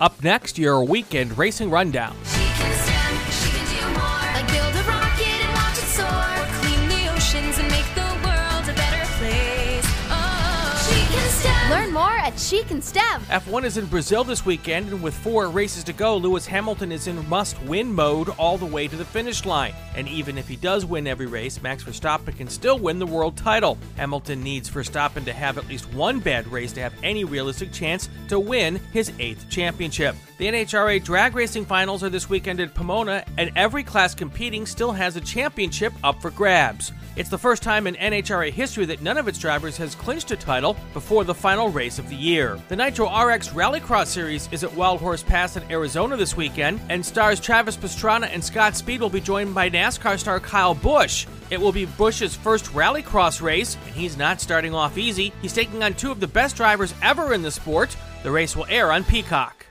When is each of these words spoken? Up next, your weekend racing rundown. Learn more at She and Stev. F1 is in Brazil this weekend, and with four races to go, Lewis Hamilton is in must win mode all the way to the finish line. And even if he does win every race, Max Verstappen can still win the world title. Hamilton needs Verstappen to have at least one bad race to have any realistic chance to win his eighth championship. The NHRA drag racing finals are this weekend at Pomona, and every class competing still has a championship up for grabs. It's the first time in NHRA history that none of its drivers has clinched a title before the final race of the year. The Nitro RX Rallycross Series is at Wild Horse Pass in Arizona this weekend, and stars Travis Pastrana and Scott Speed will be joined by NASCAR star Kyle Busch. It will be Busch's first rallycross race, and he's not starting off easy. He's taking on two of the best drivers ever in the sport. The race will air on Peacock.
Up 0.00 0.24
next, 0.24 0.56
your 0.56 0.82
weekend 0.82 1.36
racing 1.36 1.68
rundown. 1.68 2.16
Learn 11.70 11.92
more 11.92 12.10
at 12.18 12.36
She 12.36 12.62
and 12.62 12.82
Stev. 12.82 13.20
F1 13.28 13.62
is 13.62 13.76
in 13.76 13.86
Brazil 13.86 14.24
this 14.24 14.44
weekend, 14.44 14.88
and 14.88 15.00
with 15.00 15.14
four 15.14 15.48
races 15.48 15.84
to 15.84 15.92
go, 15.92 16.16
Lewis 16.16 16.44
Hamilton 16.44 16.90
is 16.90 17.06
in 17.06 17.28
must 17.28 17.62
win 17.62 17.92
mode 17.92 18.28
all 18.30 18.58
the 18.58 18.66
way 18.66 18.88
to 18.88 18.96
the 18.96 19.04
finish 19.04 19.44
line. 19.44 19.72
And 19.94 20.08
even 20.08 20.36
if 20.36 20.48
he 20.48 20.56
does 20.56 20.84
win 20.84 21.06
every 21.06 21.26
race, 21.26 21.62
Max 21.62 21.84
Verstappen 21.84 22.36
can 22.36 22.48
still 22.48 22.76
win 22.76 22.98
the 22.98 23.06
world 23.06 23.36
title. 23.36 23.78
Hamilton 23.96 24.42
needs 24.42 24.68
Verstappen 24.68 25.24
to 25.26 25.32
have 25.32 25.58
at 25.58 25.68
least 25.68 25.92
one 25.94 26.18
bad 26.18 26.48
race 26.48 26.72
to 26.72 26.80
have 26.80 26.94
any 27.04 27.22
realistic 27.22 27.70
chance 27.70 28.08
to 28.26 28.40
win 28.40 28.80
his 28.92 29.12
eighth 29.20 29.48
championship. 29.48 30.16
The 30.38 30.48
NHRA 30.48 31.04
drag 31.04 31.36
racing 31.36 31.66
finals 31.66 32.02
are 32.02 32.08
this 32.10 32.28
weekend 32.28 32.58
at 32.58 32.74
Pomona, 32.74 33.24
and 33.38 33.52
every 33.54 33.84
class 33.84 34.12
competing 34.12 34.66
still 34.66 34.90
has 34.90 35.14
a 35.14 35.20
championship 35.20 35.92
up 36.02 36.20
for 36.20 36.32
grabs. 36.32 36.90
It's 37.16 37.28
the 37.28 37.38
first 37.38 37.62
time 37.62 37.88
in 37.88 37.96
NHRA 37.96 38.52
history 38.52 38.84
that 38.86 39.02
none 39.02 39.18
of 39.18 39.26
its 39.26 39.38
drivers 39.38 39.76
has 39.78 39.96
clinched 39.96 40.30
a 40.30 40.36
title 40.36 40.76
before 40.92 41.24
the 41.24 41.34
final 41.34 41.68
race 41.68 41.98
of 41.98 42.08
the 42.08 42.14
year. 42.14 42.58
The 42.68 42.76
Nitro 42.76 43.06
RX 43.06 43.48
Rallycross 43.48 44.06
Series 44.06 44.48
is 44.52 44.62
at 44.62 44.72
Wild 44.74 45.00
Horse 45.00 45.22
Pass 45.22 45.56
in 45.56 45.70
Arizona 45.72 46.16
this 46.16 46.36
weekend, 46.36 46.80
and 46.88 47.04
stars 47.04 47.40
Travis 47.40 47.76
Pastrana 47.76 48.32
and 48.32 48.42
Scott 48.42 48.76
Speed 48.76 49.00
will 49.00 49.10
be 49.10 49.20
joined 49.20 49.54
by 49.54 49.68
NASCAR 49.68 50.18
star 50.18 50.38
Kyle 50.38 50.74
Busch. 50.74 51.26
It 51.50 51.60
will 51.60 51.72
be 51.72 51.84
Busch's 51.84 52.36
first 52.36 52.66
rallycross 52.66 53.42
race, 53.42 53.76
and 53.86 53.94
he's 53.94 54.16
not 54.16 54.40
starting 54.40 54.72
off 54.72 54.96
easy. 54.96 55.32
He's 55.42 55.52
taking 55.52 55.82
on 55.82 55.94
two 55.94 56.12
of 56.12 56.20
the 56.20 56.28
best 56.28 56.56
drivers 56.56 56.94
ever 57.02 57.34
in 57.34 57.42
the 57.42 57.50
sport. 57.50 57.96
The 58.22 58.30
race 58.30 58.54
will 58.54 58.66
air 58.68 58.92
on 58.92 59.02
Peacock. 59.02 59.66